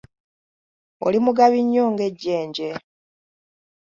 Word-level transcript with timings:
Oli 1.05 1.19
mugabi 1.25 1.59
nnyo 1.63 1.83
ng'ejjenje 1.93 2.69